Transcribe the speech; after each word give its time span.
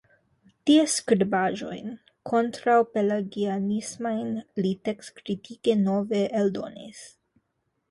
Ties 0.69 0.93
skribaĵojn 1.01 1.91
kontraŭpelagianismajn 2.31 4.33
li 4.65 4.73
tekstkritike 4.91 5.77
nove 5.85 6.23
eldonis. 6.43 7.07